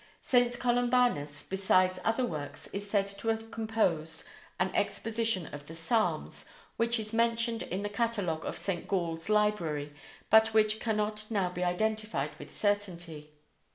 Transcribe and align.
St. 0.23 0.57
Columbanus, 0.57 1.43
besides 1.47 1.99
other 2.03 2.25
works, 2.25 2.65
is 2.73 2.89
said 2.89 3.05
to 3.05 3.27
have 3.27 3.51
composed 3.51 4.23
an 4.59 4.71
exposition 4.73 5.45
of 5.53 5.67
the 5.67 5.75
Psalms, 5.75 6.45
which 6.75 6.99
is 6.99 7.13
mentioned 7.13 7.61
in 7.61 7.83
the 7.83 7.87
catalogue 7.87 8.43
of 8.43 8.57
St. 8.57 8.87
Gall's 8.87 9.29
library, 9.29 9.93
but 10.31 10.55
which 10.55 10.79
cannot 10.79 11.29
now 11.29 11.51
be 11.51 11.63
identified 11.63 12.31
with 12.39 12.49
certainty. 12.49 13.29